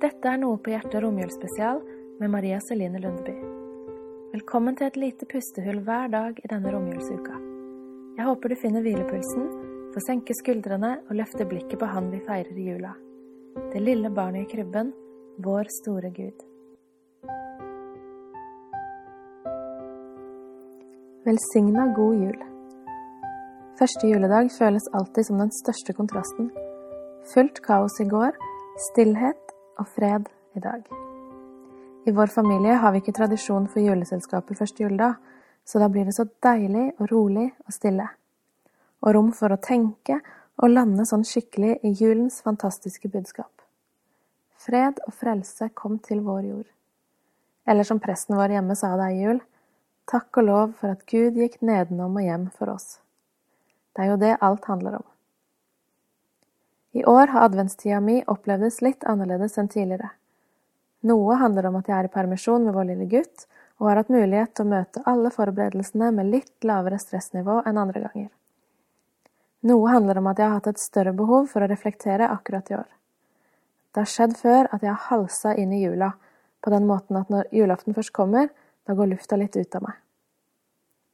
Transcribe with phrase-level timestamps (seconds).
[0.00, 1.82] Dette er Noe på hjertet romjulsspesial
[2.22, 3.34] med Maria Celine Lundeby.
[4.32, 7.34] Velkommen til et lite pustehull hver dag i denne romjulsuka.
[8.16, 9.50] Jeg håper du finner hvilepulsen,
[9.92, 12.94] får senke skuldrene og løfte blikket på Han vi feirer i jula.
[13.74, 14.94] Det lille barnet i krybben,
[15.44, 16.46] vår store Gud.
[21.28, 22.40] Velsigna god jul.
[23.76, 26.48] Første juledag føles alltid som den største kontrasten.
[27.34, 28.32] Fullt kaos i går,
[28.88, 30.82] stillhet og fred i dag.
[32.06, 35.14] I vår familie har vi ikke tradisjon for juleselskaper første juledag,
[35.64, 38.06] så da blir det så deilig og rolig og stille.
[39.04, 40.18] Og rom for å tenke
[40.60, 43.52] og lande sånn skikkelig i julens fantastiske budskap.
[44.60, 46.66] Fred og frelse kom til vår jord.
[47.68, 49.40] Eller som presten vår hjemme sa det i jul,
[50.10, 52.98] takk og lov for at Gud gikk nedenom og hjem for oss.
[53.96, 55.06] Det er jo det alt handler om.
[56.92, 60.10] I år har adventstida mi opplevdes litt annerledes enn tidligere.
[61.06, 63.46] Noe handler om at jeg er i permisjon med vår lille gutt,
[63.80, 68.02] og har hatt mulighet til å møte alle forberedelsene med litt lavere stressnivå enn andre
[68.02, 68.28] ganger.
[69.70, 72.76] Noe handler om at jeg har hatt et større behov for å reflektere akkurat i
[72.80, 72.90] år.
[73.94, 76.12] Det har skjedd før at jeg har halsa inn i jula,
[76.60, 78.50] på den måten at når julaften først kommer,
[78.84, 79.96] da går lufta litt ut av meg.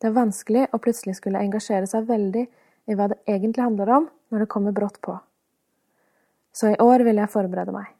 [0.00, 2.44] Det er vanskelig å plutselig skulle engasjere seg veldig
[2.86, 5.16] i hva det egentlig handler om, når det kommer brått på.
[6.56, 7.90] Så i år vil jeg forberede meg.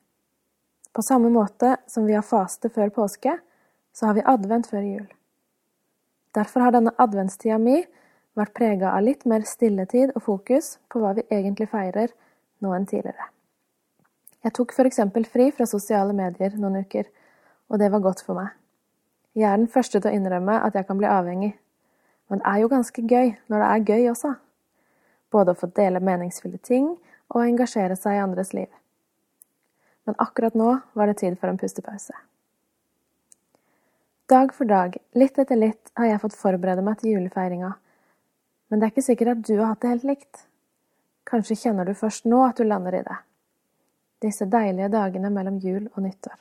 [0.96, 3.34] På samme måte som vi har faste før påske,
[3.92, 5.06] så har vi advent før jul.
[6.36, 7.82] Derfor har denne adventstida mi
[8.36, 12.12] vært prega av litt mer stilletid og fokus på hva vi egentlig feirer,
[12.64, 13.28] nå enn tidligere.
[14.44, 17.08] Jeg tok eksempel fri fra sosiale medier noen uker,
[17.68, 18.52] og det var godt for meg.
[19.36, 21.52] Jeg er den første til å innrømme at jeg kan bli avhengig.
[22.30, 24.32] Men det er jo ganske gøy når det er gøy også.
[25.32, 26.94] Både å få dele meningsfulle ting
[27.34, 28.70] og engasjere seg i andres liv
[30.06, 32.14] men akkurat nå var det tid for en pustepause.
[34.30, 37.72] Dag for dag, litt etter litt, har jeg fått forberede meg til julefeiringa,
[38.68, 40.44] men det er ikke sikkert at du har hatt det helt likt.
[41.26, 43.18] Kanskje kjenner du først nå at du lander i det.
[44.22, 46.38] Disse deilige dagene mellom jul og nyttår.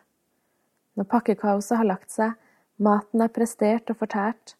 [0.95, 2.37] Når pakkekaoset har lagt seg,
[2.77, 4.55] maten er prestert og fortært,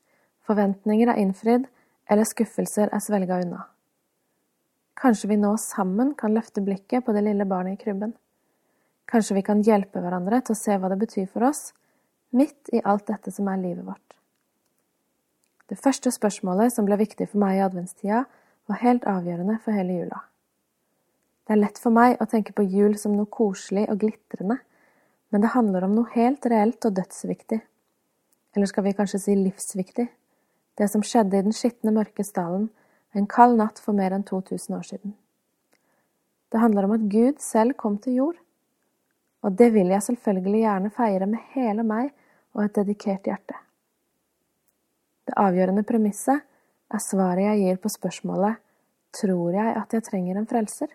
[0.45, 1.69] forventninger er innfridd,
[2.09, 3.65] eller skuffelser er svelga unna.
[5.05, 8.15] Kanskje vi nå sammen kan løfte blikket på det lille barnet i krybben.
[9.05, 11.75] Kanskje vi kan hjelpe hverandre til å se hva det betyr for oss,
[12.33, 14.15] midt i alt dette som er livet vårt.
[15.69, 18.23] Det første spørsmålet som ble viktig for meg i adventstida,
[18.65, 20.23] var helt avgjørende for hele jula.
[21.45, 24.57] Det er lett for meg å tenke på jul som noe koselig og glitrende,
[25.29, 27.59] men det handler om noe helt reelt og dødsviktig.
[28.57, 30.07] Eller skal vi kanskje si livsviktig?
[30.81, 32.71] Det som skjedde i den skitne, mørke stallen
[33.15, 35.15] en kald natt for mer enn 2000 år siden.
[36.51, 38.39] Det handler om at Gud selv kom til jord
[39.45, 42.09] og det vil jeg selvfølgelig gjerne feire med hele meg
[42.55, 43.57] og et dedikert hjerte.
[45.25, 46.41] Det avgjørende premisset
[46.93, 48.61] er svaret jeg gir på spørsmålet
[49.15, 50.89] Tror jeg at jeg trenger en frelser?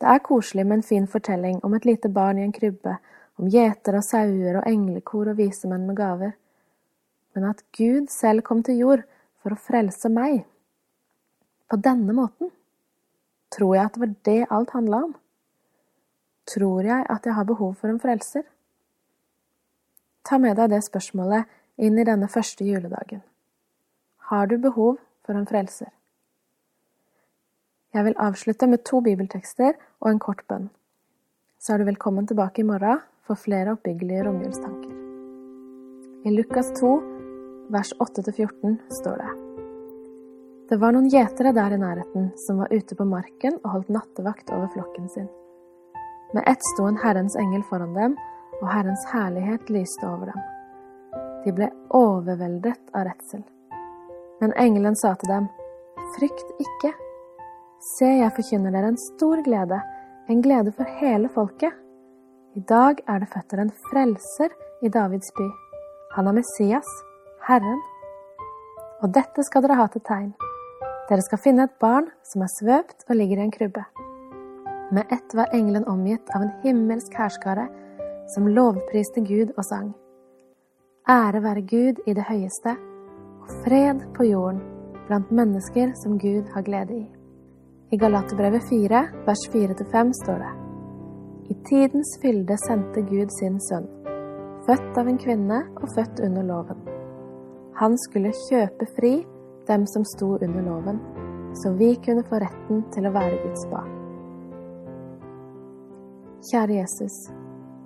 [0.00, 2.94] Det er koselig med en fin fortelling om et lite barn i en krybbe,
[3.36, 6.32] om gjetere og sauer og englekor og visemenn med gaver.
[7.34, 9.04] Men at Gud selv kom til jord
[9.42, 10.46] for å frelse meg,
[11.70, 12.50] på denne måten,
[13.54, 15.18] tror jeg at det var det alt handla om
[16.50, 18.42] tror jeg at jeg har behov for en frelser?
[20.24, 21.48] Ta med deg det spørsmålet
[21.80, 23.22] inn i denne første juledagen.
[24.30, 25.90] Har du behov for en frelser?
[27.94, 30.70] Jeg vil avslutte med to bibeltekster og en kort bønn.
[31.58, 34.96] Så er du velkommen tilbake i morgen for flere oppbyggelige romjulstanker.
[36.24, 36.96] I Lukas 2,
[37.74, 39.49] vers 8-14 står det
[40.70, 44.52] Det var noen gjetere der i nærheten som var ute på marken og holdt nattevakt
[44.54, 45.24] over flokken sin.
[46.30, 48.12] Med ett sto en Herrens engel foran dem,
[48.60, 50.44] og Herrens herlighet lyste over dem.
[51.42, 51.66] De ble
[51.98, 53.42] overveldet av redsel.
[54.38, 55.48] Men engelen sa til dem,
[56.14, 56.92] Frykt ikke.
[57.96, 59.80] Se, jeg forkynner dere en stor glede,
[60.30, 61.74] en glede for hele folket.
[62.54, 64.54] I dag er det født en frelser
[64.86, 65.48] i Davids by.
[66.14, 66.94] Han er Messias,
[67.48, 67.82] Herren.
[69.02, 70.30] Og dette skal dere ha til tegn.
[71.10, 73.82] Dere skal finne et barn som er svøpt og ligger i en krybbe.
[74.94, 77.64] Med ett var engelen omgitt av en himmelsk hærskare
[78.30, 79.88] som lovpriste Gud og sang.
[81.10, 82.76] Ære være Gud i det høyeste,
[83.42, 84.60] og fred på jorden
[85.08, 87.02] blant mennesker som Gud har glede i.
[87.90, 90.52] I Galaterbrevet 4, vers 4-5 står det
[91.50, 93.90] I tidens fylde sendte Gud sin sønn,
[94.62, 96.86] født av en kvinne og født under loven.
[97.82, 99.14] Han skulle kjøpe fri
[99.66, 101.00] dem som sto under loven,
[101.54, 103.92] så vi kunne få retten til å være Guds barn.
[106.50, 107.16] Kjære Jesus.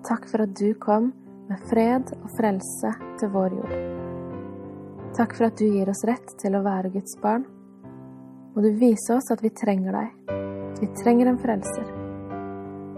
[0.06, 1.11] Takk for at du kom
[1.49, 3.75] med fred og frelse til vår jord.
[5.15, 7.44] Takk for at du gir oss rett til å være Guds barn.
[8.55, 10.35] Må du vise oss at vi trenger deg,
[10.81, 11.88] vi trenger en frelser.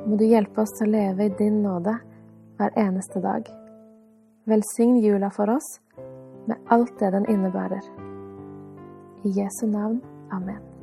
[0.06, 1.96] Må du hjelpe oss til å leve i din nåde
[2.56, 3.48] hver eneste dag.
[4.46, 5.78] Velsign jula for oss
[6.46, 7.82] med alt det den innebærer.
[9.24, 10.00] I Jesu navn.
[10.30, 10.75] Amen.